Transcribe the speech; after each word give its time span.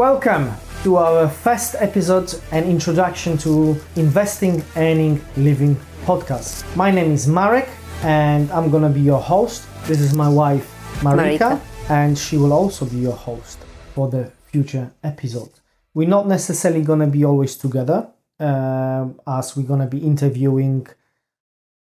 Welcome 0.00 0.50
to 0.82 0.96
our 0.96 1.28
first 1.28 1.74
episode 1.78 2.32
and 2.52 2.64
introduction 2.64 3.36
to 3.36 3.78
Investing, 3.96 4.64
Earning, 4.74 5.20
Living 5.36 5.76
podcast. 6.06 6.64
My 6.74 6.90
name 6.90 7.12
is 7.12 7.28
Marek 7.28 7.68
and 8.02 8.50
I'm 8.50 8.70
gonna 8.70 8.88
be 8.88 9.02
your 9.02 9.20
host. 9.20 9.68
This 9.84 10.00
is 10.00 10.14
my 10.14 10.26
wife 10.26 10.66
Marika, 11.02 11.38
Marika. 11.38 11.60
and 11.90 12.16
she 12.16 12.38
will 12.38 12.54
also 12.54 12.86
be 12.86 12.96
your 12.96 13.12
host 13.12 13.58
for 13.94 14.08
the 14.08 14.32
future 14.46 14.90
episode. 15.04 15.52
We're 15.92 16.08
not 16.08 16.26
necessarily 16.26 16.80
gonna 16.80 17.06
be 17.06 17.22
always 17.26 17.54
together 17.56 18.08
um, 18.38 19.20
as 19.26 19.54
we're 19.54 19.68
gonna 19.68 19.86
be 19.86 19.98
interviewing 19.98 20.86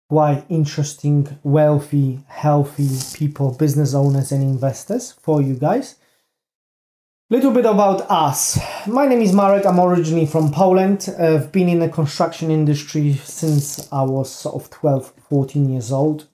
quite 0.08 0.44
interesting, 0.48 1.36
wealthy, 1.42 2.20
healthy 2.28 2.90
people, 3.18 3.50
business 3.54 3.92
owners, 3.92 4.30
and 4.30 4.44
investors 4.44 5.10
for 5.20 5.42
you 5.42 5.54
guys. 5.54 5.96
Little 7.30 7.52
bit 7.52 7.64
about 7.64 8.02
us. 8.10 8.58
My 8.86 9.06
name 9.06 9.22
is 9.22 9.32
Marek. 9.32 9.64
I'm 9.64 9.80
originally 9.80 10.26
from 10.26 10.52
Poland. 10.52 11.08
I've 11.18 11.50
been 11.50 11.70
in 11.70 11.78
the 11.78 11.88
construction 11.88 12.50
industry 12.50 13.14
since 13.14 13.90
I 13.90 14.02
was 14.02 14.30
sort 14.30 14.56
of 14.56 14.68
12, 14.68 15.10
14 15.30 15.70
years 15.70 15.90
old. 15.90 16.28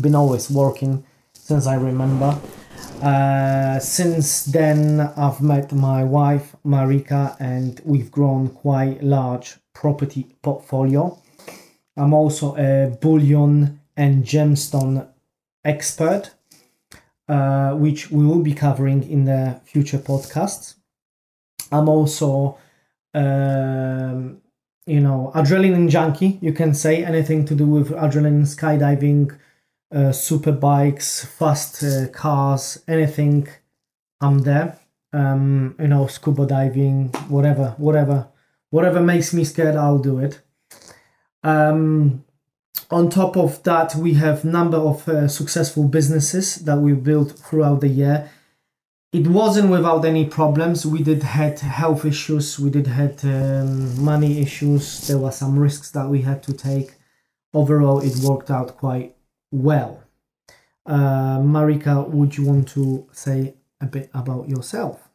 Been 0.00 0.14
always 0.14 0.48
working 0.48 1.04
since 1.32 1.66
I 1.66 1.74
remember. 1.74 2.38
Uh, 3.02 3.80
since 3.80 4.44
then, 4.44 5.00
I've 5.00 5.42
met 5.42 5.72
my 5.72 6.04
wife 6.04 6.54
Marika, 6.64 7.36
and 7.40 7.80
we've 7.84 8.12
grown 8.12 8.50
quite 8.50 9.02
large 9.02 9.56
property 9.74 10.36
portfolio. 10.40 11.20
I'm 11.96 12.14
also 12.14 12.54
a 12.54 12.96
bullion 12.96 13.80
and 13.96 14.24
gemstone 14.24 15.08
expert, 15.64 16.30
uh, 17.28 17.72
which 17.72 18.10
we 18.10 18.24
will 18.24 18.42
be 18.42 18.54
covering 18.54 19.02
in 19.08 19.24
the 19.24 19.60
future 19.64 19.98
podcasts. 19.98 20.74
I'm 21.72 21.88
also, 21.88 22.58
um, 23.14 24.40
you 24.86 25.00
know, 25.00 25.32
adrenaline 25.34 25.88
junkie. 25.90 26.38
You 26.40 26.52
can 26.52 26.74
say 26.74 27.04
anything 27.04 27.44
to 27.46 27.54
do 27.54 27.66
with 27.66 27.90
adrenaline, 27.90 28.46
skydiving, 28.46 29.36
uh, 29.92 30.12
super 30.12 30.52
bikes, 30.52 31.24
fast 31.24 31.82
uh, 31.82 32.08
cars, 32.08 32.82
anything. 32.86 33.48
I'm 34.20 34.40
there. 34.40 34.78
Um, 35.12 35.74
you 35.78 35.88
know, 35.88 36.06
scuba 36.06 36.46
diving, 36.46 37.08
whatever, 37.28 37.74
whatever, 37.78 38.28
whatever 38.70 39.00
makes 39.00 39.32
me 39.32 39.44
scared, 39.44 39.76
I'll 39.76 39.98
do 39.98 40.18
it. 40.18 40.40
Um, 41.42 42.24
on 42.90 43.10
top 43.10 43.36
of 43.36 43.62
that, 43.64 43.94
we 43.94 44.14
have 44.14 44.44
number 44.44 44.76
of 44.76 45.08
uh, 45.08 45.28
successful 45.28 45.88
businesses 45.88 46.56
that 46.56 46.78
we 46.78 46.92
built 46.92 47.32
throughout 47.32 47.80
the 47.80 47.88
year. 47.88 48.30
It 49.12 49.26
wasn't 49.28 49.70
without 49.70 50.04
any 50.04 50.26
problems. 50.26 50.84
We 50.84 51.02
did 51.02 51.22
had 51.22 51.58
health 51.60 52.04
issues. 52.04 52.58
We 52.60 52.70
did 52.70 52.86
had 52.86 53.24
um, 53.24 54.04
money 54.04 54.40
issues. 54.42 55.06
There 55.06 55.18
were 55.18 55.30
some 55.32 55.58
risks 55.58 55.90
that 55.92 56.08
we 56.08 56.22
had 56.22 56.42
to 56.44 56.52
take. 56.52 56.94
Overall, 57.54 58.00
it 58.00 58.16
worked 58.22 58.50
out 58.50 58.76
quite 58.76 59.16
well. 59.50 60.02
Uh, 60.84 61.38
Marika, 61.40 62.08
would 62.08 62.36
you 62.36 62.44
want 62.44 62.68
to 62.68 63.08
say 63.12 63.54
a 63.80 63.86
bit 63.86 64.10
about 64.12 64.48
yourself? 64.48 65.08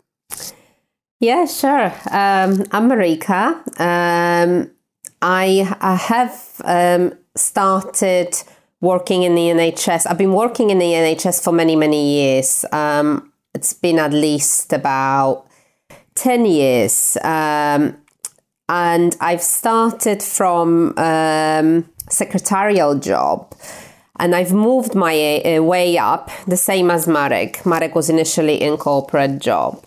Yeah, 1.20 1.46
sure. 1.46 1.94
Um, 2.10 2.66
I'm 2.72 2.90
Marika. 2.90 3.62
Um, 3.80 4.72
I, 5.22 5.78
I 5.80 5.96
have 5.96 6.62
um, 6.66 7.14
started 7.36 8.36
working 8.80 9.24
in 9.24 9.36
the 9.36 9.42
NHS. 9.42 10.08
I've 10.10 10.18
been 10.18 10.34
working 10.34 10.70
in 10.70 10.80
the 10.80 10.86
NHS 10.86 11.44
for 11.44 11.52
many, 11.52 11.76
many 11.76 12.16
years. 12.16 12.66
Um, 12.72 13.32
it's 13.54 13.74
been 13.74 14.00
at 14.00 14.12
least 14.12 14.74
about 14.74 15.46
10 16.16 16.46
years. 16.46 17.18
Um, 17.24 17.98
and 18.68 19.16
I've 19.20 19.42
started 19.42 20.24
from 20.24 20.98
um, 20.98 21.90
secretarial 22.10 22.98
job 23.00 23.54
and 24.22 24.36
I've 24.36 24.54
moved 24.54 24.94
my 24.94 25.42
uh, 25.42 25.64
way 25.64 25.98
up 25.98 26.30
the 26.46 26.56
same 26.56 26.92
as 26.92 27.08
Marek. 27.08 27.66
Marek 27.66 27.96
was 27.96 28.10
initially 28.10 28.62
in 28.62 28.78
corporate 28.78 29.40
job. 29.40 29.84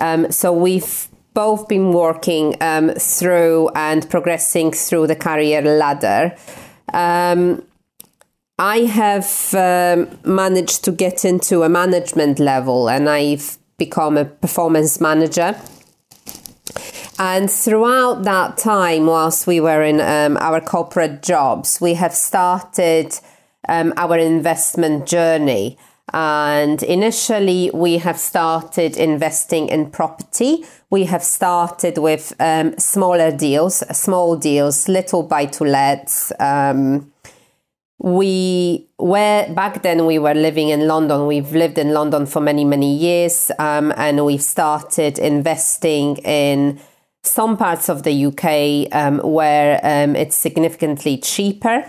Um, 0.00 0.30
so 0.30 0.52
we've 0.52 1.08
both 1.34 1.66
been 1.68 1.92
working 1.92 2.56
um, 2.60 2.90
through 2.90 3.70
and 3.74 4.08
progressing 4.08 4.70
through 4.70 5.08
the 5.08 5.16
career 5.16 5.62
ladder. 5.62 6.36
Um, 6.92 7.62
I 8.58 8.80
have 8.80 9.54
um, 9.54 10.18
managed 10.24 10.84
to 10.84 10.92
get 10.92 11.24
into 11.24 11.62
a 11.62 11.68
management 11.68 12.38
level 12.38 12.88
and 12.88 13.08
I've 13.08 13.58
become 13.78 14.16
a 14.16 14.24
performance 14.24 15.00
manager. 15.00 15.56
And 17.18 17.50
throughout 17.50 18.24
that 18.24 18.58
time, 18.58 19.06
whilst 19.06 19.46
we 19.46 19.60
were 19.60 19.82
in 19.82 20.00
um, 20.00 20.36
our 20.40 20.60
corporate 20.60 21.22
jobs, 21.22 21.80
we 21.80 21.94
have 21.94 22.14
started 22.14 23.18
um, 23.68 23.92
our 23.96 24.18
investment 24.18 25.06
journey. 25.06 25.78
And 26.12 26.82
initially, 26.82 27.70
we 27.72 27.98
have 27.98 28.18
started 28.18 28.96
investing 28.96 29.68
in 29.68 29.90
property. 29.90 30.64
We 30.90 31.04
have 31.04 31.22
started 31.22 31.98
with 31.98 32.34
um, 32.38 32.78
smaller 32.78 33.30
deals, 33.30 33.76
small 33.96 34.36
deals, 34.36 34.88
little 34.88 35.22
buy 35.22 35.46
to 35.46 35.64
lets. 35.64 36.32
Um, 36.38 37.12
we 37.98 38.88
were 38.98 39.46
back 39.54 39.82
then 39.82 40.06
we 40.06 40.18
were 40.18 40.34
living 40.34 40.70
in 40.70 40.88
London. 40.88 41.26
We've 41.26 41.52
lived 41.52 41.78
in 41.78 41.94
London 41.94 42.26
for 42.26 42.40
many, 42.40 42.64
many 42.64 42.94
years, 42.94 43.50
um, 43.58 43.92
and 43.96 44.24
we've 44.26 44.42
started 44.42 45.18
investing 45.18 46.16
in 46.18 46.80
some 47.22 47.56
parts 47.56 47.88
of 47.88 48.02
the 48.02 48.26
UK 48.26 48.92
um, 48.94 49.18
where 49.18 49.80
um, 49.84 50.16
it's 50.16 50.34
significantly 50.34 51.16
cheaper. 51.16 51.88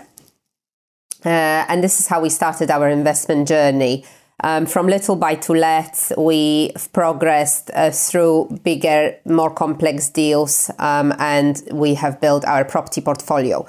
Uh, 1.24 1.64
and 1.68 1.82
this 1.82 2.00
is 2.00 2.08
how 2.08 2.20
we 2.20 2.28
started 2.28 2.70
our 2.70 2.88
investment 2.88 3.48
journey. 3.48 4.04
Um, 4.42 4.66
from 4.66 4.88
little 4.88 5.16
buy 5.16 5.36
to 5.36 5.52
let, 5.52 6.12
we've 6.18 6.92
progressed 6.92 7.70
uh, 7.74 7.90
through 7.90 8.58
bigger, 8.62 9.16
more 9.24 9.50
complex 9.50 10.10
deals, 10.10 10.70
um, 10.78 11.14
and 11.18 11.62
we 11.72 11.94
have 11.94 12.20
built 12.20 12.44
our 12.44 12.64
property 12.64 13.00
portfolio. 13.00 13.66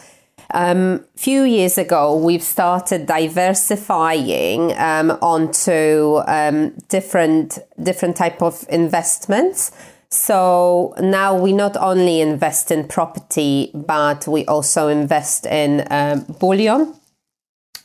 Um, 0.54 1.06
few 1.16 1.44
years 1.44 1.78
ago, 1.78 2.18
we've 2.18 2.44
started 2.44 3.06
diversifying 3.06 4.78
um, 4.78 5.12
onto 5.22 6.22
um, 6.28 6.74
different 6.90 7.60
different 7.82 8.16
type 8.16 8.42
of 8.42 8.66
investments. 8.70 9.72
So 10.10 10.94
now 11.00 11.38
we 11.38 11.52
not 11.52 11.76
only 11.78 12.22
invest 12.22 12.72
in 12.72 12.88
property, 12.88 13.72
but 13.74 14.28
we 14.28 14.46
also 14.46 14.88
invest 14.88 15.46
in 15.46 15.86
um, 15.90 16.26
bullion. 16.40 16.96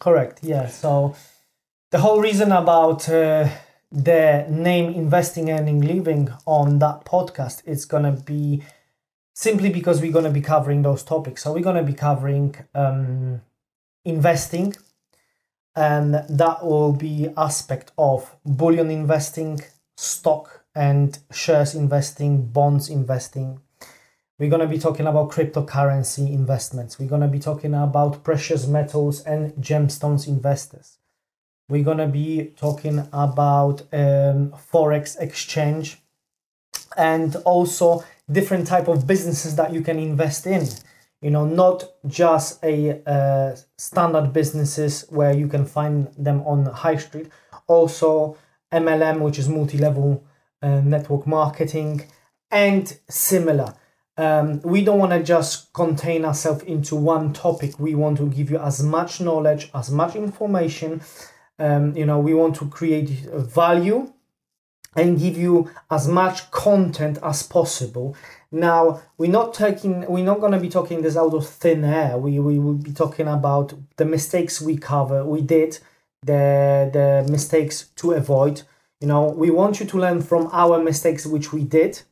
Correct. 0.00 0.40
Yeah. 0.42 0.66
So 0.68 1.14
the 1.90 1.98
whole 2.00 2.20
reason 2.20 2.52
about 2.52 3.08
uh, 3.08 3.48
the 3.92 4.46
name 4.48 4.92
investing 4.94 5.50
earning 5.50 5.82
living 5.82 6.30
on 6.46 6.78
that 6.80 7.04
podcast 7.04 7.62
is 7.66 7.84
gonna 7.86 8.12
be 8.12 8.62
simply 9.34 9.70
because 9.70 10.00
we're 10.00 10.12
gonna 10.12 10.30
be 10.30 10.42
covering 10.42 10.82
those 10.82 11.02
topics. 11.04 11.42
So 11.44 11.52
we're 11.54 11.62
gonna 11.64 11.84
be 11.84 11.94
covering 11.94 12.56
um, 12.74 13.42
investing, 14.04 14.76
and 15.76 16.14
that 16.28 16.64
will 16.64 16.92
be 16.92 17.28
aspect 17.36 17.92
of 17.98 18.36
bullion 18.44 18.90
investing, 18.90 19.60
stock 19.96 20.64
and 20.74 21.18
shares 21.32 21.74
investing, 21.74 22.46
bonds 22.46 22.88
investing. 22.88 23.60
We're 24.40 24.48
going 24.48 24.62
to 24.62 24.66
be 24.66 24.78
talking 24.78 25.06
about 25.06 25.30
cryptocurrency 25.30 26.32
investments. 26.32 26.98
We're 26.98 27.10
going 27.10 27.20
to 27.20 27.28
be 27.28 27.38
talking 27.38 27.74
about 27.74 28.24
precious 28.24 28.66
metals 28.66 29.20
and 29.20 29.52
gemstones 29.56 30.26
investors. 30.26 30.96
We're 31.68 31.84
going 31.84 31.98
to 31.98 32.06
be 32.06 32.54
talking 32.56 33.00
about 33.12 33.82
um, 33.92 34.54
forex 34.72 35.20
exchange 35.20 35.98
and 36.97 37.36
also 37.44 38.03
different 38.32 38.66
type 38.66 38.88
of 38.88 39.06
businesses 39.06 39.56
that 39.56 39.74
you 39.74 39.82
can 39.82 39.98
invest 39.98 40.47
in. 40.47 40.66
You 41.20 41.32
know, 41.32 41.44
not 41.44 41.84
just 42.06 42.65
a 42.65 43.03
uh, 43.06 43.56
standard 43.76 44.32
businesses 44.32 45.04
where 45.10 45.34
you 45.34 45.48
can 45.48 45.66
find 45.66 46.09
them 46.16 46.41
on 46.47 46.65
high 46.65 46.97
street. 46.97 47.28
Also 47.66 48.38
MLM, 48.72 49.20
which 49.20 49.38
is 49.38 49.50
multi-level 49.50 50.24
uh, 50.62 50.80
network 50.80 51.26
marketing, 51.26 52.06
and 52.50 52.98
similar. 53.06 53.74
Um, 54.20 54.60
we 54.62 54.84
don't 54.84 54.98
want 54.98 55.12
to 55.12 55.22
just 55.22 55.72
contain 55.72 56.26
ourselves 56.26 56.62
into 56.64 56.94
one 56.94 57.32
topic. 57.32 57.80
We 57.80 57.94
want 57.94 58.18
to 58.18 58.28
give 58.28 58.50
you 58.50 58.58
as 58.58 58.82
much 58.82 59.20
knowledge, 59.20 59.70
as 59.72 59.90
much 59.90 60.14
information. 60.14 61.00
Um, 61.58 61.96
you 61.96 62.04
know, 62.04 62.20
we 62.20 62.34
want 62.34 62.54
to 62.56 62.68
create 62.68 63.08
value 63.08 64.12
and 64.94 65.18
give 65.18 65.38
you 65.38 65.70
as 65.90 66.06
much 66.06 66.50
content 66.50 67.16
as 67.22 67.42
possible. 67.42 68.14
Now, 68.52 69.00
we're 69.16 69.30
not 69.30 69.54
taking, 69.54 70.04
we're 70.06 70.30
not 70.32 70.40
going 70.40 70.52
to 70.52 70.60
be 70.60 70.68
talking 70.68 71.00
this 71.00 71.16
out 71.16 71.32
of 71.32 71.46
thin 71.48 71.84
air. 71.84 72.18
We, 72.18 72.40
we 72.40 72.58
will 72.58 72.74
be 72.74 72.92
talking 72.92 73.28
about 73.28 73.72
the 73.96 74.04
mistakes 74.04 74.60
we 74.60 74.76
cover, 74.76 75.24
we 75.24 75.40
did, 75.40 75.78
the 76.26 76.90
the 76.92 77.26
mistakes 77.32 77.90
to 77.96 78.12
avoid 78.12 78.62
You 79.00 79.08
know, 79.08 79.30
we 79.30 79.50
want 79.50 79.80
you 79.80 79.86
to 79.86 79.98
learn 79.98 80.20
from 80.20 80.50
our 80.52 80.78
mistakes, 80.82 81.24
which 81.24 81.54
we 81.54 81.64
did, 81.64 82.02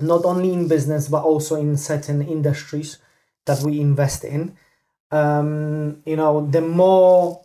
not 0.00 0.24
only 0.24 0.52
in 0.52 0.68
business, 0.68 1.08
but 1.08 1.24
also 1.24 1.56
in 1.56 1.76
certain 1.76 2.22
industries 2.22 2.98
that 3.46 3.62
we 3.62 3.80
invest 3.80 4.24
in. 4.24 4.56
Um, 5.10 6.02
you 6.04 6.16
know, 6.16 6.46
the 6.46 6.60
more 6.60 7.44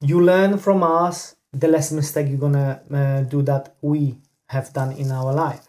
you 0.00 0.20
learn 0.20 0.58
from 0.58 0.82
us, 0.82 1.36
the 1.52 1.68
less 1.68 1.92
mistake 1.92 2.28
you're 2.28 2.38
gonna 2.38 2.80
uh, 2.92 3.22
do 3.22 3.42
that 3.42 3.74
we 3.80 4.18
have 4.48 4.72
done 4.72 4.92
in 4.92 5.10
our 5.10 5.32
life. 5.32 5.66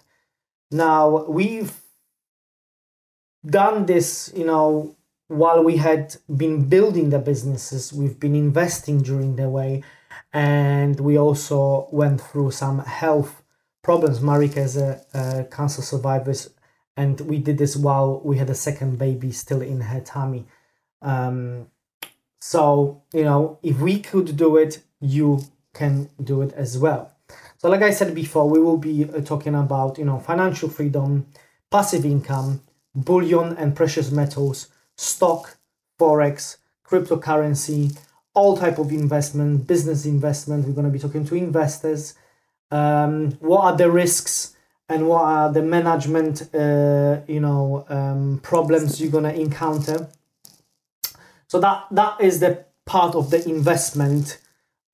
Now, 0.71 1.25
we've 1.25 1.73
done 3.45 3.85
this, 3.85 4.31
you 4.35 4.45
know, 4.45 4.95
while 5.27 5.63
we 5.63 5.77
had 5.77 6.15
been 6.35 6.67
building 6.67 7.09
the 7.09 7.19
businesses, 7.19 7.91
we've 7.93 8.19
been 8.19 8.35
investing 8.35 9.01
during 9.01 9.35
the 9.35 9.49
way, 9.49 9.83
and 10.33 10.99
we 10.99 11.17
also 11.17 11.87
went 11.91 12.21
through 12.21 12.51
some 12.51 12.79
health 12.79 13.40
problems. 13.81 14.19
Marika 14.19 14.57
is 14.57 14.77
a, 14.77 15.01
a 15.13 15.43
cancer 15.45 15.81
survivor, 15.81 16.33
and 16.97 17.19
we 17.21 17.39
did 17.39 17.57
this 17.57 17.75
while 17.75 18.21
we 18.23 18.37
had 18.37 18.49
a 18.49 18.55
second 18.55 18.97
baby 18.97 19.31
still 19.31 19.61
in 19.61 19.81
her 19.81 20.01
tummy. 20.01 20.45
Um, 21.01 21.67
so, 22.39 23.03
you 23.13 23.23
know, 23.23 23.59
if 23.63 23.79
we 23.79 23.99
could 23.99 24.35
do 24.35 24.57
it, 24.57 24.81
you 24.99 25.41
can 25.73 26.09
do 26.23 26.41
it 26.41 26.53
as 26.53 26.77
well. 26.77 27.11
So, 27.57 27.69
like 27.69 27.81
I 27.81 27.91
said 27.91 28.13
before, 28.15 28.49
we 28.49 28.59
will 28.59 28.77
be 28.77 29.05
uh, 29.05 29.21
talking 29.21 29.55
about, 29.55 29.97
you 29.97 30.05
know, 30.05 30.19
financial 30.19 30.69
freedom, 30.69 31.27
passive 31.69 32.05
income, 32.05 32.61
bullion 32.95 33.55
and 33.57 33.75
precious 33.75 34.11
metals, 34.11 34.67
stock, 34.97 35.57
forex, 35.99 36.57
cryptocurrency, 36.85 37.97
all 38.33 38.57
type 38.57 38.79
of 38.79 38.91
investment, 38.91 39.67
business 39.67 40.05
investment. 40.05 40.65
We're 40.65 40.73
going 40.73 40.85
to 40.85 40.91
be 40.91 40.99
talking 40.99 41.25
to 41.25 41.35
investors. 41.35 42.15
Um, 42.71 43.31
what 43.39 43.61
are 43.65 43.77
the 43.77 43.91
risks 43.91 44.55
and 44.87 45.07
what 45.07 45.23
are 45.23 45.51
the 45.51 45.61
management, 45.61 46.53
uh, 46.53 47.21
you 47.27 47.39
know, 47.39 47.85
um, 47.89 48.39
problems 48.43 49.01
you're 49.01 49.21
to 49.21 49.33
encounter? 49.33 50.09
So 51.47 51.59
that 51.59 51.87
that 51.91 52.21
is 52.21 52.39
the 52.39 52.65
part 52.85 53.15
of 53.15 53.29
the 53.29 53.47
investment 53.47 54.39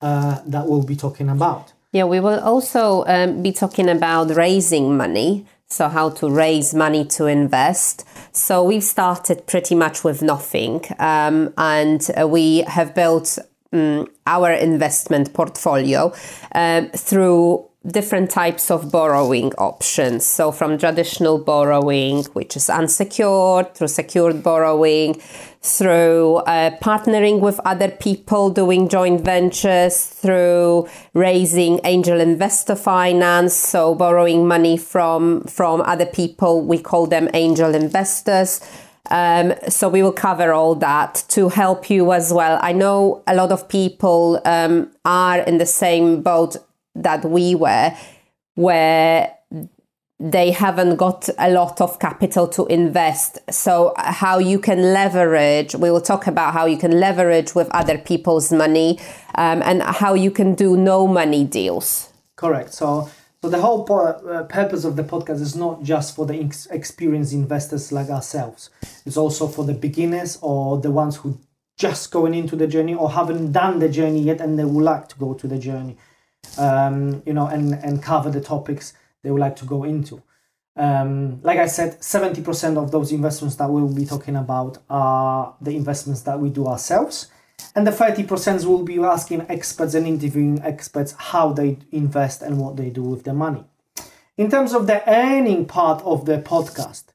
uh, 0.00 0.40
that 0.46 0.66
we'll 0.66 0.84
be 0.84 0.96
talking 0.96 1.28
about. 1.28 1.72
Yeah, 1.92 2.04
we 2.04 2.20
will 2.20 2.40
also 2.40 3.04
um, 3.06 3.42
be 3.42 3.52
talking 3.52 3.88
about 3.88 4.34
raising 4.34 4.96
money. 4.96 5.46
So, 5.70 5.88
how 5.88 6.10
to 6.10 6.30
raise 6.30 6.72
money 6.74 7.04
to 7.16 7.26
invest. 7.26 8.06
So, 8.32 8.64
we've 8.64 8.84
started 8.84 9.46
pretty 9.46 9.74
much 9.74 10.02
with 10.02 10.22
nothing, 10.22 10.82
um, 10.98 11.52
and 11.58 12.00
uh, 12.18 12.26
we 12.26 12.62
have 12.62 12.94
built 12.94 13.38
um, 13.72 14.06
our 14.26 14.50
investment 14.52 15.34
portfolio 15.34 16.14
um, 16.54 16.88
through 16.90 17.67
different 17.92 18.30
types 18.30 18.70
of 18.70 18.90
borrowing 18.90 19.52
options. 19.54 20.24
So, 20.24 20.52
from 20.52 20.78
traditional 20.78 21.38
borrowing, 21.38 22.24
which 22.32 22.56
is 22.56 22.68
unsecured, 22.70 23.74
through 23.74 23.88
secured 23.88 24.42
borrowing, 24.42 25.20
through 25.60 26.36
uh, 26.36 26.70
partnering 26.78 27.40
with 27.40 27.60
other 27.64 27.90
people, 27.90 28.50
doing 28.50 28.88
joint 28.88 29.22
ventures, 29.24 30.06
through 30.06 30.88
raising 31.14 31.80
angel 31.84 32.20
investor 32.20 32.76
finance, 32.76 33.54
so 33.54 33.94
borrowing 33.94 34.46
money 34.46 34.76
from 34.76 35.42
from 35.44 35.80
other 35.82 36.06
people. 36.06 36.62
We 36.62 36.78
call 36.78 37.06
them 37.06 37.28
angel 37.34 37.74
investors. 37.74 38.60
Um, 39.10 39.54
so 39.68 39.88
we 39.88 40.02
will 40.02 40.12
cover 40.12 40.52
all 40.52 40.74
that 40.76 41.24
to 41.28 41.48
help 41.48 41.88
you 41.88 42.12
as 42.12 42.32
well. 42.32 42.58
I 42.60 42.72
know 42.72 43.22
a 43.26 43.34
lot 43.34 43.52
of 43.52 43.68
people 43.68 44.40
um, 44.44 44.90
are 45.04 45.40
in 45.40 45.58
the 45.58 45.66
same 45.66 46.20
boat 46.20 46.56
that 46.94 47.24
we 47.24 47.54
were, 47.54 47.94
where 48.54 49.34
they 50.20 50.50
haven't 50.50 50.96
got 50.96 51.28
a 51.38 51.50
lot 51.50 51.80
of 51.80 51.98
capital 52.00 52.48
to 52.48 52.66
invest. 52.66 53.38
So, 53.50 53.94
how 53.96 54.38
you 54.38 54.58
can 54.58 54.92
leverage, 54.92 55.74
we 55.74 55.90
will 55.90 56.00
talk 56.00 56.26
about 56.26 56.52
how 56.52 56.66
you 56.66 56.76
can 56.76 56.98
leverage 56.98 57.54
with 57.54 57.68
other 57.70 57.98
people's 57.98 58.52
money 58.52 58.98
um, 59.36 59.62
and 59.64 59.82
how 59.82 60.14
you 60.14 60.30
can 60.30 60.54
do 60.54 60.76
no 60.76 61.06
money 61.06 61.44
deals. 61.44 62.12
Correct. 62.34 62.74
So, 62.74 63.08
so 63.42 63.48
the 63.48 63.60
whole 63.60 63.86
uh, 63.92 64.42
purpose 64.44 64.84
of 64.84 64.96
the 64.96 65.04
podcast 65.04 65.40
is 65.40 65.54
not 65.54 65.84
just 65.84 66.16
for 66.16 66.26
the 66.26 66.40
ex- 66.40 66.66
experienced 66.66 67.32
investors 67.32 67.92
like 67.92 68.08
ourselves, 68.08 68.70
it's 69.06 69.16
also 69.16 69.46
for 69.46 69.64
the 69.64 69.74
beginners 69.74 70.38
or 70.42 70.80
the 70.80 70.90
ones 70.90 71.16
who 71.16 71.38
just 71.76 72.10
going 72.10 72.34
into 72.34 72.56
the 72.56 72.66
journey 72.66 72.96
or 72.96 73.12
haven't 73.12 73.52
done 73.52 73.78
the 73.78 73.88
journey 73.88 74.20
yet 74.20 74.40
and 74.40 74.58
they 74.58 74.64
would 74.64 74.82
like 74.82 75.08
to 75.08 75.16
go 75.16 75.32
to 75.34 75.46
the 75.46 75.58
journey 75.58 75.96
um, 76.56 77.22
you 77.26 77.32
know 77.32 77.46
and 77.46 77.74
and 77.74 78.02
cover 78.02 78.30
the 78.30 78.40
topics 78.40 78.94
they 79.22 79.30
would 79.30 79.40
like 79.40 79.56
to 79.56 79.64
go 79.64 79.84
into. 79.84 80.22
Um, 80.76 81.42
like 81.42 81.58
I 81.58 81.66
said, 81.66 81.98
70% 82.00 82.76
of 82.76 82.92
those 82.92 83.10
investments 83.10 83.56
that 83.56 83.68
we'll 83.68 83.92
be 83.92 84.06
talking 84.06 84.36
about 84.36 84.78
are 84.88 85.56
the 85.60 85.72
investments 85.72 86.20
that 86.22 86.38
we 86.38 86.50
do 86.50 86.68
ourselves. 86.68 87.26
And 87.74 87.84
the 87.84 87.90
30% 87.90 88.64
will 88.64 88.84
be 88.84 88.98
asking 89.00 89.44
experts 89.48 89.94
and 89.94 90.06
interviewing 90.06 90.62
experts 90.62 91.14
how 91.18 91.52
they 91.52 91.78
invest 91.90 92.42
and 92.42 92.58
what 92.58 92.76
they 92.76 92.90
do 92.90 93.02
with 93.02 93.24
their 93.24 93.34
money. 93.34 93.64
In 94.36 94.48
terms 94.48 94.72
of 94.72 94.86
the 94.86 95.02
earning 95.10 95.66
part 95.66 96.00
of 96.04 96.26
the 96.26 96.38
podcast, 96.38 97.06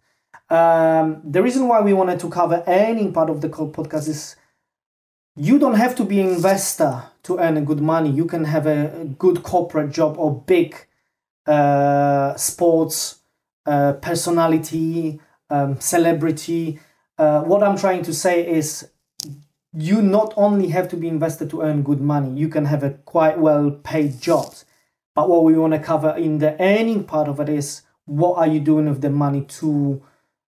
um, 0.50 1.22
the 1.24 1.42
reason 1.42 1.70
why 1.70 1.80
we 1.80 1.94
wanted 1.94 2.20
to 2.20 2.30
cover 2.30 2.64
earning 2.68 3.14
part 3.14 3.30
of 3.30 3.40
the 3.40 3.48
podcast 3.48 4.10
is 4.10 4.36
you 5.36 5.58
don't 5.58 5.76
have 5.76 5.96
to 5.96 6.04
be 6.04 6.20
an 6.20 6.30
investor 6.30 7.04
to 7.24 7.40
earn 7.40 7.64
good 7.66 7.82
money. 7.82 8.10
You 8.10 8.26
can 8.26 8.46
have 8.46 8.68
a 8.68 9.10
good 9.18 9.44
corporate 9.44 9.92
job 9.92 10.18
or 10.18 10.42
big 10.42 10.76
uh, 11.48 12.36
sports 12.36 13.20
uh, 13.66 13.94
personality, 13.94 15.20
um, 15.50 15.80
celebrity. 15.80 16.80
Uh, 17.18 17.42
what 17.42 17.64
I'm 17.64 17.78
trying 17.78 18.04
to 18.04 18.14
say 18.14 18.48
is 18.48 18.90
you 19.74 20.02
not 20.02 20.34
only 20.38 20.68
have 20.70 20.88
to 20.90 20.98
be 20.98 21.08
invested 21.08 21.50
to 21.50 21.62
earn 21.62 21.82
good 21.82 22.02
money, 22.02 22.32
you 22.40 22.48
can 22.48 22.66
have 22.66 22.84
a 22.84 22.92
quite 22.92 23.40
well 23.40 23.72
paid 23.72 24.22
jobs. 24.22 24.66
But 25.16 25.30
what 25.30 25.44
we 25.44 25.58
want 25.58 25.74
to 25.74 25.80
cover 25.80 26.16
in 26.16 26.40
the 26.40 26.60
earning 26.62 27.06
part 27.06 27.28
of 27.28 27.40
it 27.40 27.50
is 27.50 27.82
what 28.06 28.38
are 28.38 28.48
you 28.48 28.60
doing 28.60 28.88
with 28.88 29.02
the 29.02 29.10
money 29.10 29.42
to 29.42 30.04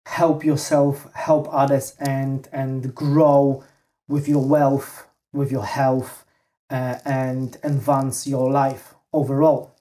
help 0.06 0.44
yourself, 0.44 1.06
help 1.14 1.48
others, 1.50 1.94
and 1.98 2.48
and 2.52 2.94
grow 2.94 3.64
with 4.10 4.28
your 4.28 4.44
wealth, 4.44 5.06
with 5.32 5.50
your 5.52 5.64
health, 5.64 6.26
uh, 6.68 6.96
and 7.04 7.56
advance 7.62 8.26
your 8.26 8.50
life 8.50 8.94
overall. 9.12 9.74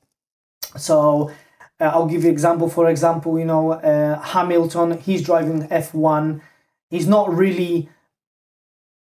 So 0.77 1.31
uh, 1.79 1.85
I'll 1.85 2.07
give 2.07 2.23
you 2.23 2.29
example. 2.29 2.69
For 2.69 2.89
example, 2.89 3.39
you 3.39 3.45
know 3.45 3.73
uh, 3.73 4.19
Hamilton, 4.19 4.99
he's 4.99 5.23
driving 5.23 5.67
F1. 5.67 6.41
He's 6.89 7.07
not 7.07 7.33
really 7.33 7.89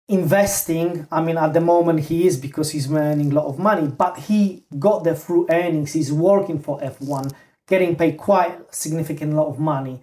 investing. 0.08 1.06
I 1.10 1.22
mean, 1.22 1.38
at 1.38 1.52
the 1.54 1.60
moment 1.60 2.00
he 2.00 2.26
is 2.26 2.36
because 2.36 2.70
he's 2.70 2.90
earning 2.92 3.32
a 3.32 3.34
lot 3.34 3.46
of 3.46 3.58
money, 3.58 3.88
but 3.88 4.18
he 4.18 4.64
got 4.78 5.04
there 5.04 5.14
through 5.14 5.46
earnings. 5.50 5.92
He's 5.94 6.12
working 6.12 6.60
for 6.60 6.78
F1, 6.80 7.32
getting 7.66 7.96
paid 7.96 8.18
quite 8.18 8.74
significant 8.74 9.34
lot 9.34 9.48
of 9.48 9.58
money, 9.58 10.00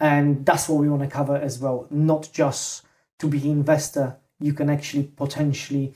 and 0.00 0.44
that's 0.44 0.68
what 0.68 0.80
we 0.80 0.88
want 0.88 1.02
to 1.02 1.08
cover 1.08 1.36
as 1.36 1.58
well. 1.58 1.86
Not 1.90 2.30
just 2.32 2.82
to 3.20 3.28
be 3.28 3.48
investor, 3.50 4.16
you 4.40 4.52
can 4.52 4.70
actually 4.70 5.04
potentially 5.04 5.94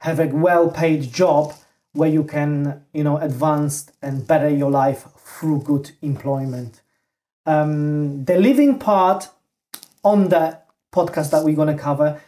have 0.00 0.20
a 0.20 0.26
well-paid 0.26 1.12
job 1.12 1.54
where 1.92 2.08
you 2.08 2.22
can 2.22 2.84
you 2.92 3.02
know 3.02 3.16
advance 3.18 3.90
and 4.02 4.26
better 4.26 4.48
your 4.48 4.70
life 4.70 5.06
through 5.16 5.60
good 5.62 5.90
employment. 6.02 6.80
Um, 7.46 8.24
the 8.24 8.38
living 8.38 8.78
part 8.78 9.28
on 10.04 10.28
the 10.28 10.60
podcast 10.92 11.30
that 11.30 11.44
we're 11.44 11.56
going 11.56 11.74
to 11.74 11.82
cover 11.82 12.20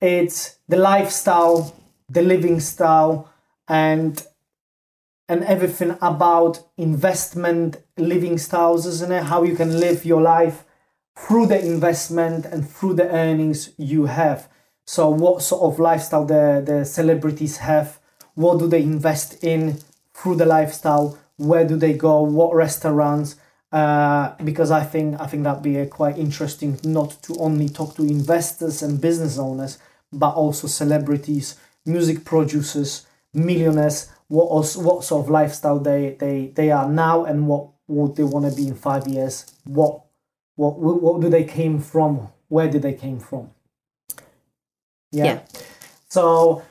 it's 0.00 0.58
the 0.68 0.76
lifestyle 0.76 1.74
the 2.08 2.22
living 2.22 2.60
style 2.60 3.30
and 3.68 4.26
and 5.28 5.42
everything 5.44 5.96
about 6.02 6.60
investment 6.76 7.78
living 7.96 8.36
styles 8.36 8.84
isn't 8.86 9.10
it? 9.10 9.24
How 9.24 9.42
you 9.42 9.56
can 9.56 9.80
live 9.80 10.04
your 10.04 10.20
life 10.20 10.64
through 11.16 11.46
the 11.46 11.64
investment 11.64 12.44
and 12.44 12.68
through 12.68 12.94
the 12.94 13.08
earnings 13.10 13.70
you 13.78 14.06
have 14.06 14.48
so 14.86 15.08
what 15.08 15.42
sort 15.42 15.62
of 15.62 15.78
lifestyle 15.80 16.24
the 16.24 16.62
the 16.64 16.84
celebrities 16.84 17.58
have? 17.58 17.98
What 18.34 18.58
do 18.58 18.66
they 18.68 18.82
invest 18.82 19.42
in 19.44 19.78
through 20.12 20.36
the 20.36 20.46
lifestyle? 20.46 21.18
Where 21.36 21.66
do 21.66 21.76
they 21.76 21.94
go? 21.94 22.22
What 22.22 22.54
restaurants? 22.54 23.36
Uh, 23.72 24.34
because 24.44 24.70
I 24.70 24.84
think 24.84 25.20
I 25.20 25.26
think 25.26 25.44
that'd 25.44 25.62
be 25.62 25.84
quite 25.86 26.16
interesting 26.18 26.78
not 26.84 27.22
to 27.22 27.36
only 27.38 27.68
talk 27.68 27.96
to 27.96 28.02
investors 28.02 28.82
and 28.82 29.00
business 29.00 29.36
owners 29.38 29.78
but 30.12 30.34
also 30.34 30.68
celebrities 30.68 31.56
music 31.84 32.24
producers 32.24 33.06
millionaires. 33.34 34.10
What 34.28 34.44
also, 34.44 34.80
what 34.80 35.04
sort 35.04 35.24
of 35.24 35.30
lifestyle 35.30 35.78
they, 35.78 36.16
they, 36.18 36.52
they 36.54 36.70
are 36.70 36.88
now 36.88 37.24
and 37.24 37.46
what 37.46 37.68
would 37.88 38.16
they 38.16 38.22
want 38.22 38.48
to 38.48 38.56
be 38.56 38.68
in 38.68 38.74
five 38.74 39.06
years? 39.06 39.52
What 39.64 40.02
what 40.56 40.78
what 40.78 41.20
do 41.20 41.28
they 41.28 41.44
came 41.44 41.80
from? 41.80 42.28
Where 42.48 42.70
did 42.70 42.82
they 42.82 42.94
came 42.94 43.18
from 43.18 43.50
yeah, 45.14 45.24
yeah. 45.24 45.40
so 46.08 46.62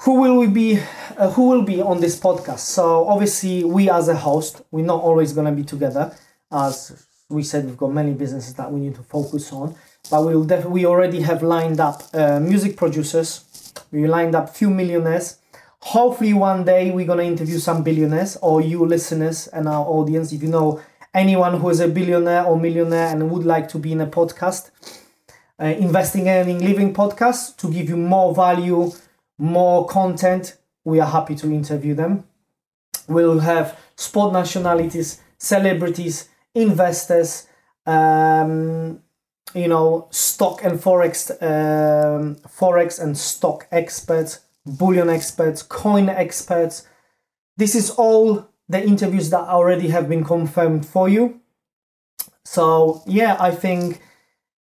who 0.00 0.20
will 0.20 0.38
we 0.38 0.46
be 0.46 0.78
uh, 1.16 1.30
who 1.30 1.48
will 1.48 1.62
be 1.62 1.80
on 1.80 2.00
this 2.00 2.18
podcast? 2.18 2.60
So 2.60 3.06
obviously, 3.08 3.64
we 3.64 3.90
as 3.90 4.08
a 4.08 4.16
host, 4.16 4.62
we're 4.70 4.84
not 4.84 5.02
always 5.02 5.32
going 5.32 5.46
to 5.46 5.52
be 5.52 5.64
together. 5.64 6.14
As 6.50 7.06
we 7.28 7.42
said, 7.42 7.64
we've 7.64 7.76
got 7.76 7.92
many 7.92 8.12
businesses 8.12 8.54
that 8.54 8.70
we 8.70 8.80
need 8.80 8.94
to 8.96 9.02
focus 9.02 9.52
on. 9.52 9.74
But 10.10 10.24
we'll 10.24 10.44
def- 10.44 10.66
we 10.66 10.86
already 10.86 11.22
have 11.22 11.42
lined 11.42 11.80
up 11.80 12.02
uh, 12.14 12.38
music 12.40 12.76
producers. 12.76 13.72
We 13.90 14.06
lined 14.06 14.34
up 14.34 14.54
few 14.54 14.70
millionaires. 14.70 15.38
Hopefully, 15.80 16.34
one 16.34 16.64
day 16.64 16.90
we're 16.90 17.06
gonna 17.06 17.22
interview 17.22 17.58
some 17.58 17.82
billionaires 17.82 18.36
or 18.42 18.60
you 18.60 18.84
listeners 18.84 19.46
and 19.48 19.68
our 19.68 19.84
audience. 19.86 20.32
If 20.32 20.42
you 20.42 20.48
know 20.48 20.80
anyone 21.14 21.58
who 21.58 21.70
is 21.70 21.80
a 21.80 21.88
billionaire 21.88 22.44
or 22.44 22.58
millionaire 22.60 23.08
and 23.08 23.30
would 23.30 23.44
like 23.44 23.68
to 23.70 23.78
be 23.78 23.92
in 23.92 24.00
a 24.02 24.06
podcast, 24.06 24.70
uh, 25.60 25.66
investing, 25.66 26.28
earning, 26.28 26.58
living 26.58 26.92
podcast 26.92 27.56
to 27.58 27.72
give 27.72 27.88
you 27.88 27.96
more 27.96 28.34
value, 28.34 28.90
more 29.38 29.86
content, 29.86 30.56
we 30.84 31.00
are 31.00 31.10
happy 31.10 31.34
to 31.34 31.46
interview 31.46 31.94
them. 31.94 32.24
We'll 33.08 33.40
have 33.40 33.78
sport 33.96 34.32
nationalities, 34.32 35.20
celebrities, 35.38 36.28
investors, 36.54 37.46
um, 37.86 39.00
you 39.54 39.68
know, 39.68 40.08
stock 40.10 40.62
and 40.64 40.78
forex, 40.78 41.30
um, 41.42 42.36
forex 42.46 43.00
and 43.00 43.16
stock 43.16 43.66
experts, 43.70 44.40
bullion 44.64 45.08
experts, 45.08 45.62
coin 45.62 46.08
experts. 46.08 46.86
This 47.56 47.74
is 47.74 47.90
all 47.90 48.48
the 48.68 48.82
interviews 48.84 49.30
that 49.30 49.40
already 49.40 49.88
have 49.88 50.08
been 50.08 50.24
confirmed 50.24 50.86
for 50.86 51.08
you. 51.08 51.40
So 52.44 53.02
yeah, 53.06 53.36
I 53.38 53.50
think 53.50 54.00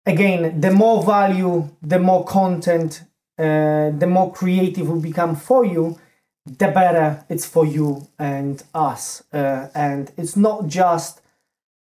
again, 0.08 0.60
the 0.62 0.72
more 0.72 1.04
value, 1.04 1.70
the 1.82 2.00
more 2.00 2.26
content, 2.26 3.04
uh, 3.38 3.92
the 3.92 4.08
more 4.08 4.34
creative 4.34 4.90
will 4.90 5.02
become 5.02 5.36
for 5.36 5.66
you, 5.66 6.00
the 6.46 6.70
better 6.70 7.24
it's 7.30 7.46
for 7.46 7.66
you 7.66 8.08
and 8.18 8.64
us. 8.74 9.24
Uh, 9.34 9.68
and 9.76 10.12
it's 10.18 10.36
not 10.36 10.68
just 10.68 11.22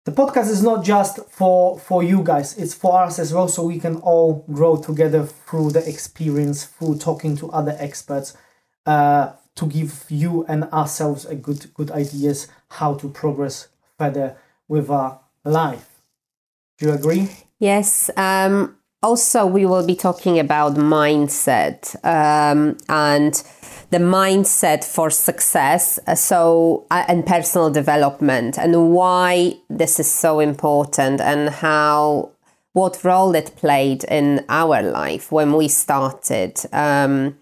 the 0.07 0.13
podcast 0.13 0.49
is 0.49 0.63
not 0.63 0.85
just 0.85 1.19
for 1.29 1.79
for 1.79 2.03
you 2.03 2.23
guys; 2.23 2.57
it's 2.57 2.75
for 2.75 3.03
us 3.03 3.19
as 3.19 3.33
well, 3.35 3.49
so 3.49 3.65
we 3.65 3.79
can 3.79 3.97
all 3.97 4.45
grow 4.53 4.77
together 4.77 5.25
through 5.25 5.71
the 5.71 5.87
experience, 5.89 6.65
through 6.65 6.99
talking 6.99 7.37
to 7.37 7.51
other 7.51 7.77
experts. 7.79 8.37
Uh, 8.87 9.33
to 9.57 9.67
give 9.67 10.05
you 10.11 10.45
and 10.49 10.65
ourselves 10.65 11.25
a 11.25 11.35
good 11.35 11.73
good 11.75 11.91
ideas 11.91 12.47
how 12.69 12.95
to 12.95 13.09
progress 13.09 13.69
further 13.99 14.37
with 14.69 14.91
our 14.91 15.21
life. 15.45 16.03
Do 16.79 16.87
you 16.87 16.93
agree? 16.93 17.46
Yes. 17.59 18.11
Um, 18.17 18.77
also, 19.03 19.47
we 19.47 19.67
will 19.67 19.87
be 19.87 19.95
talking 19.95 20.39
about 20.39 20.75
mindset 20.75 21.95
um, 22.05 22.77
and 22.89 23.35
the 23.91 23.99
mindset 23.99 24.85
for 24.85 25.11
success. 25.11 25.99
uh, 26.07 26.15
So, 26.15 26.87
uh, 26.91 27.05
and 27.09 27.25
personal 27.25 27.71
development, 27.71 28.59
and 28.59 28.93
why 28.93 29.55
this 29.71 30.01
is 30.01 30.11
so 30.11 30.41
important, 30.41 31.21
and 31.21 31.51
how 31.51 32.31
what 32.73 33.05
role 33.05 33.35
it 33.35 33.57
played 33.57 34.05
in 34.05 34.45
our 34.49 34.83
life 34.83 35.33
when 35.33 35.53
we 35.53 35.69
started. 35.69 36.61
Um, 36.73 37.39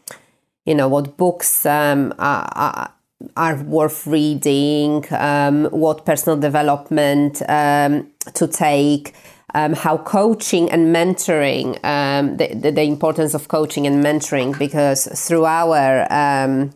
you 0.65 0.75
know 0.75 0.89
what 0.89 1.17
books 1.17 1.67
um, 1.67 2.15
are, 2.19 2.91
are, 3.37 3.63
worth 3.65 4.07
reading, 4.07 5.05
um, 5.11 5.65
what 5.67 6.05
personal 6.05 6.39
development 6.39 7.43
um, 7.49 8.11
to 8.35 8.47
take, 8.47 9.15
um, 9.55 9.73
how 9.73 9.97
coaching 9.99 10.71
and 10.71 10.95
mentoring, 10.95 11.83
um, 11.85 12.37
the, 12.37 12.49
the, 12.55 12.71
the 12.73 12.83
importance 12.83 13.35
of 13.35 13.49
coaching 13.49 13.87
and 13.87 14.05
mentoring, 14.05 14.59
because 14.59 15.07
through 15.27 15.45
our 15.45 16.07
um, 16.13 16.73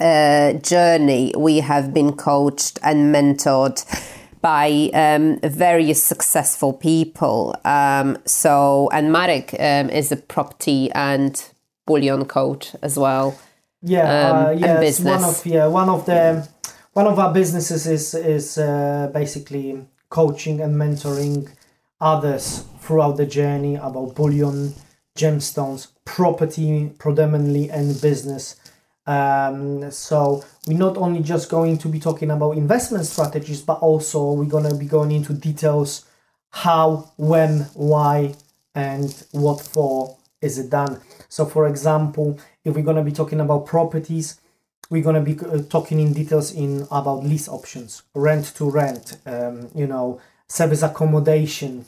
uh, 0.00 0.54
journey, 0.54 1.32
we 1.36 1.60
have 1.60 1.94
been 1.94 2.12
coached 2.12 2.78
and 2.82 3.14
mentored 3.14 3.84
by 4.42 4.90
um, 4.94 5.38
various 5.40 6.02
successful 6.02 6.72
people. 6.72 7.54
Um, 7.64 8.18
so, 8.26 8.90
and 8.92 9.12
Marek 9.12 9.54
um, 9.58 9.88
is 9.90 10.12
a 10.12 10.16
property 10.16 10.90
and 10.92 11.42
bullion 11.86 12.24
coach 12.26 12.74
as 12.82 12.98
well. 12.98 13.38
Yeah, 13.82 14.02
um, 14.02 14.36
uh, 14.36 14.50
and 14.50 14.60
yeah. 14.60 14.72
it's 14.72 14.80
business. 14.80 15.20
One 15.20 15.30
of 15.30 15.46
yeah, 15.46 15.66
one 15.66 15.88
of 15.88 16.06
the 16.06 16.48
one 16.92 17.06
of 17.06 17.18
our 17.18 17.32
businesses 17.32 17.86
is 17.86 18.14
is 18.14 18.58
uh, 18.58 19.10
basically 19.12 19.86
coaching 20.08 20.60
and 20.60 20.74
mentoring 20.76 21.48
others 22.00 22.64
throughout 22.80 23.16
the 23.16 23.26
journey 23.26 23.76
about 23.76 24.14
bullion, 24.14 24.74
gemstones, 25.16 25.88
property, 26.04 26.92
predominantly, 26.98 27.70
and 27.70 28.00
business. 28.00 28.56
Um, 29.06 29.90
so 29.90 30.44
we're 30.66 30.78
not 30.78 30.96
only 30.96 31.22
just 31.22 31.48
going 31.48 31.78
to 31.78 31.88
be 31.88 32.00
talking 32.00 32.30
about 32.30 32.56
investment 32.56 33.06
strategies, 33.06 33.62
but 33.62 33.78
also 33.80 34.32
we're 34.32 34.50
gonna 34.50 34.74
be 34.74 34.86
going 34.86 35.12
into 35.12 35.32
details 35.32 36.04
how, 36.50 37.12
when, 37.16 37.60
why, 37.74 38.34
and 38.74 39.24
what 39.32 39.60
for 39.60 40.16
is 40.40 40.58
it 40.58 40.70
done. 40.70 41.00
So, 41.28 41.46
for 41.46 41.66
example, 41.66 42.38
if 42.64 42.74
we're 42.74 42.82
gonna 42.82 43.04
be 43.04 43.12
talking 43.12 43.40
about 43.40 43.66
properties, 43.66 44.40
we're 44.90 45.02
gonna 45.02 45.20
be 45.20 45.38
uh, 45.38 45.62
talking 45.68 45.98
in 46.00 46.12
details 46.12 46.52
in 46.52 46.86
about 46.90 47.24
lease 47.24 47.48
options, 47.48 48.02
rent 48.14 48.52
to 48.56 48.70
rent, 48.70 49.18
um, 49.26 49.68
you 49.74 49.86
know, 49.86 50.20
service 50.48 50.82
accommodation, 50.82 51.84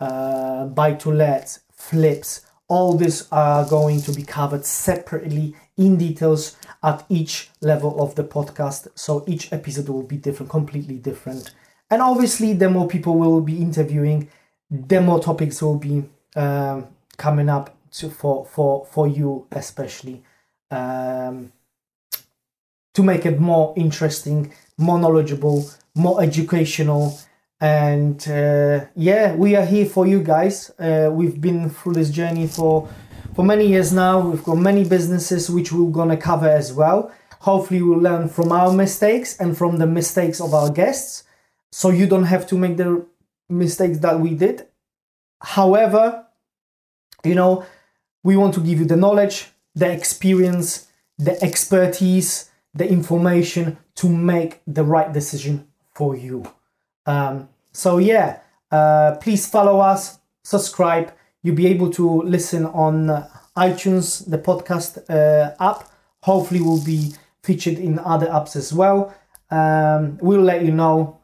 uh, 0.00 0.66
buy 0.66 0.94
to 0.94 1.10
let, 1.10 1.58
flips. 1.72 2.46
All 2.68 2.96
these 2.96 3.28
are 3.30 3.64
going 3.68 4.00
to 4.02 4.12
be 4.12 4.22
covered 4.22 4.64
separately 4.64 5.54
in 5.76 5.96
details 5.96 6.56
at 6.82 7.04
each 7.08 7.50
level 7.60 8.02
of 8.02 8.14
the 8.14 8.24
podcast. 8.24 8.88
So 8.94 9.24
each 9.26 9.52
episode 9.52 9.88
will 9.88 10.02
be 10.02 10.16
different, 10.16 10.50
completely 10.50 10.96
different. 10.96 11.52
And 11.90 12.02
obviously, 12.02 12.52
the 12.52 12.68
more 12.68 12.88
people 12.88 13.16
will 13.16 13.40
be 13.40 13.60
interviewing, 13.60 14.28
the 14.70 15.00
more 15.00 15.20
topics 15.20 15.62
will 15.62 15.78
be 15.78 16.04
um, 16.34 16.88
coming 17.16 17.48
up 17.48 17.76
to, 17.92 18.10
for 18.10 18.44
for 18.46 18.84
for 18.86 19.06
you, 19.06 19.46
especially 19.52 20.24
um, 20.70 21.52
to 22.94 23.02
make 23.02 23.24
it 23.26 23.38
more 23.38 23.72
interesting, 23.76 24.52
more 24.76 24.98
knowledgeable, 24.98 25.70
more 25.94 26.22
educational. 26.22 27.16
And 27.60 28.28
uh, 28.28 28.86
yeah, 28.94 29.34
we 29.34 29.56
are 29.56 29.64
here 29.64 29.86
for 29.86 30.06
you 30.06 30.22
guys. 30.22 30.70
Uh, 30.78 31.08
we've 31.10 31.40
been 31.40 31.70
through 31.70 31.94
this 31.94 32.10
journey 32.10 32.46
for 32.46 32.88
for 33.34 33.44
many 33.44 33.66
years 33.66 33.92
now. 33.92 34.20
We've 34.20 34.44
got 34.44 34.56
many 34.56 34.84
businesses 34.84 35.48
which 35.48 35.72
we're 35.72 35.90
gonna 35.90 36.16
cover 36.16 36.48
as 36.48 36.72
well. 36.72 37.10
Hopefully, 37.40 37.80
we'll 37.80 37.98
learn 37.98 38.28
from 38.28 38.52
our 38.52 38.72
mistakes 38.72 39.38
and 39.38 39.56
from 39.56 39.78
the 39.78 39.86
mistakes 39.86 40.40
of 40.40 40.52
our 40.52 40.70
guests, 40.70 41.24
so 41.70 41.88
you 41.90 42.06
don't 42.06 42.24
have 42.24 42.46
to 42.48 42.58
make 42.58 42.76
the 42.76 43.06
mistakes 43.48 43.98
that 43.98 44.20
we 44.20 44.34
did. 44.34 44.66
However, 45.40 46.26
you 47.24 47.34
know, 47.34 47.64
we 48.22 48.36
want 48.36 48.54
to 48.54 48.60
give 48.60 48.80
you 48.80 48.84
the 48.84 48.96
knowledge, 48.96 49.48
the 49.74 49.90
experience, 49.90 50.88
the 51.16 51.42
expertise, 51.42 52.50
the 52.74 52.86
information 52.86 53.78
to 53.94 54.08
make 54.08 54.60
the 54.66 54.84
right 54.84 55.12
decision 55.12 55.68
for 55.94 56.16
you. 56.16 56.44
Um, 57.06 57.48
so 57.72 57.98
yeah, 57.98 58.40
uh, 58.70 59.16
please 59.20 59.46
follow 59.48 59.80
us, 59.80 60.18
subscribe. 60.42 61.12
You'll 61.42 61.56
be 61.56 61.68
able 61.68 61.90
to 61.92 62.22
listen 62.22 62.66
on 62.66 63.10
uh, 63.10 63.28
iTunes, 63.56 64.28
the 64.28 64.38
podcast 64.38 64.98
uh, 65.08 65.54
app. 65.60 65.88
Hopefully, 66.22 66.60
we'll 66.60 66.84
be 66.84 67.14
featured 67.42 67.78
in 67.78 67.98
other 68.00 68.26
apps 68.26 68.56
as 68.56 68.72
well. 68.72 69.14
Um, 69.50 70.18
we'll 70.20 70.42
let 70.42 70.64
you 70.64 70.72
know. 70.72 71.20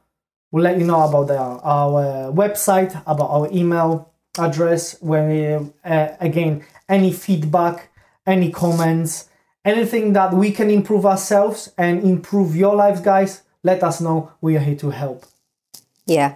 We'll 0.53 0.65
let 0.65 0.79
you 0.79 0.87
know 0.87 1.03
about 1.09 1.29
the, 1.29 1.39
our 1.39 2.31
website, 2.33 3.01
about 3.07 3.31
our 3.31 3.49
email 3.53 4.13
address. 4.39 5.01
Where 5.01 5.61
uh, 5.85 6.09
again, 6.21 6.65
any 6.89 7.13
feedback, 7.13 7.91
any 8.27 8.53
comments, 8.53 9.29
anything 9.65 10.13
that 10.13 10.33
we 10.33 10.53
can 10.53 10.71
improve 10.71 11.05
ourselves 11.07 11.73
and 11.77 12.05
improve 12.05 12.55
your 12.55 12.77
lives, 12.77 13.01
guys. 13.01 13.43
Let 13.65 13.83
us 13.83 14.01
know. 14.01 14.33
We 14.41 14.57
are 14.57 14.61
here 14.61 14.77
to 14.77 14.91
help. 14.91 15.25
Yeah, 16.13 16.35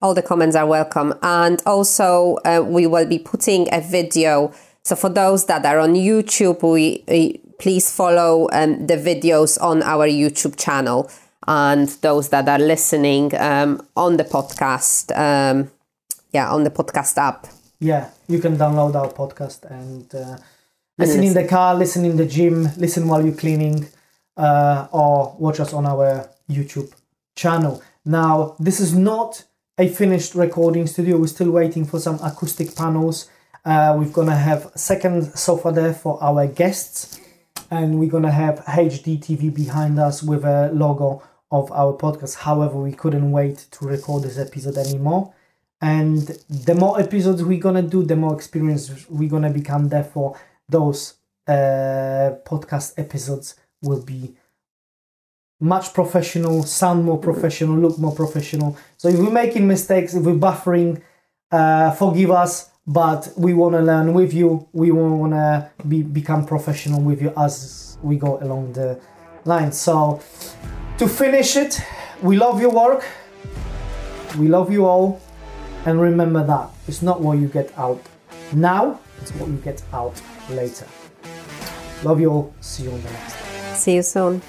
all 0.00 0.14
the 0.14 0.22
comments 0.22 0.56
are 0.56 0.66
welcome. 0.66 1.14
And 1.22 1.62
also, 1.66 2.38
uh, 2.44 2.64
we 2.66 2.86
will 2.86 3.06
be 3.06 3.18
putting 3.18 3.68
a 3.72 3.80
video. 3.80 4.52
So, 4.84 4.96
for 4.96 5.10
those 5.10 5.46
that 5.46 5.66
are 5.66 5.78
on 5.78 5.94
YouTube, 5.94 6.62
we 6.62 7.04
uh, 7.08 7.38
please 7.58 7.94
follow 7.94 8.48
um, 8.52 8.86
the 8.86 8.96
videos 8.96 9.60
on 9.60 9.82
our 9.82 10.08
YouTube 10.08 10.56
channel. 10.56 11.10
And 11.46 11.88
those 12.00 12.28
that 12.30 12.48
are 12.48 12.58
listening 12.58 13.36
um, 13.36 13.86
on 13.96 14.16
the 14.16 14.24
podcast, 14.24 15.10
um, 15.16 15.70
yeah, 16.32 16.50
on 16.50 16.64
the 16.64 16.70
podcast 16.70 17.18
app. 17.18 17.48
Yeah, 17.80 18.10
you 18.28 18.38
can 18.38 18.56
download 18.56 18.94
our 18.94 19.12
podcast 19.12 19.64
and 19.68 20.14
uh, 20.14 20.38
listen 20.96 21.24
in 21.24 21.34
the 21.34 21.44
car, 21.44 21.74
listen 21.74 22.04
in 22.04 22.16
the 22.16 22.26
gym, 22.26 22.68
listen 22.76 23.08
while 23.08 23.24
you're 23.24 23.34
cleaning, 23.34 23.88
uh, 24.36 24.86
or 24.92 25.34
watch 25.38 25.58
us 25.58 25.72
on 25.72 25.84
our 25.84 26.28
YouTube 26.48 26.92
channel. 27.34 27.82
Now, 28.04 28.56
this 28.58 28.80
is 28.80 28.94
not 28.94 29.44
a 29.78 29.88
finished 29.88 30.34
recording 30.34 30.86
studio. 30.86 31.18
We're 31.18 31.28
still 31.28 31.50
waiting 31.50 31.84
for 31.84 32.00
some 32.00 32.18
acoustic 32.22 32.74
panels. 32.74 33.28
Uh, 33.64 33.94
we're 33.96 34.10
gonna 34.10 34.36
have 34.36 34.72
second 34.74 35.38
sofa 35.38 35.70
there 35.70 35.94
for 35.94 36.22
our 36.22 36.46
guests. 36.46 37.18
and 37.70 37.98
we're 37.98 38.10
gonna 38.10 38.30
have 38.30 38.58
HD 38.66 39.16
TV 39.18 39.48
behind 39.54 39.98
us 39.98 40.22
with 40.22 40.44
a 40.44 40.70
logo 40.74 41.22
of 41.50 41.72
our 41.72 41.94
podcast. 41.94 42.36
However, 42.36 42.76
we 42.76 42.92
couldn't 42.92 43.30
wait 43.32 43.66
to 43.70 43.86
record 43.86 44.24
this 44.24 44.38
episode 44.38 44.76
anymore. 44.76 45.32
And 45.80 46.20
the 46.50 46.74
more 46.74 47.00
episodes 47.00 47.42
we're 47.42 47.60
gonna 47.60 47.82
do, 47.82 48.02
the 48.02 48.16
more 48.16 48.34
experience 48.34 49.08
we're 49.08 49.30
gonna 49.30 49.50
become. 49.50 49.88
Therefore, 49.88 50.38
those 50.68 51.14
uh, 51.48 52.36
podcast 52.44 52.92
episodes 52.98 53.54
will 53.80 54.02
be 54.02 54.34
much 55.62 55.94
professional, 55.94 56.64
sound 56.64 57.04
more 57.04 57.18
professional, 57.18 57.76
look 57.76 57.98
more 57.98 58.14
professional. 58.14 58.76
So 58.96 59.08
if 59.08 59.18
we're 59.18 59.30
making 59.30 59.66
mistakes, 59.66 60.14
if 60.14 60.24
we're 60.24 60.34
buffering, 60.34 61.00
uh, 61.50 61.92
forgive 61.92 62.30
us. 62.30 62.70
But 62.84 63.32
we 63.36 63.54
want 63.54 63.76
to 63.76 63.80
learn 63.80 64.12
with 64.12 64.34
you. 64.34 64.68
We 64.72 64.90
want 64.90 65.32
to 65.34 65.70
be 65.86 66.02
become 66.02 66.44
professional 66.44 67.00
with 67.00 67.22
you 67.22 67.32
as 67.36 67.96
we 68.02 68.16
go 68.16 68.40
along 68.40 68.72
the 68.72 69.00
line. 69.44 69.70
So 69.70 70.20
to 70.98 71.08
finish 71.08 71.54
it, 71.56 71.80
we 72.22 72.36
love 72.36 72.60
your 72.60 72.70
work. 72.70 73.04
We 74.36 74.48
love 74.48 74.72
you 74.72 74.84
all. 74.84 75.20
And 75.86 76.00
remember 76.00 76.44
that 76.44 76.70
it's 76.88 77.02
not 77.02 77.20
what 77.20 77.38
you 77.38 77.46
get 77.46 77.76
out 77.78 78.00
now, 78.52 78.98
it's 79.20 79.30
what 79.32 79.48
you 79.48 79.56
get 79.56 79.82
out 79.92 80.20
later. 80.50 80.86
Love 82.02 82.20
you 82.20 82.30
all. 82.30 82.54
See 82.60 82.82
you 82.82 82.90
on 82.90 83.00
the 83.02 83.10
next. 83.10 83.36
See 83.76 83.94
you 83.94 84.02
soon. 84.02 84.42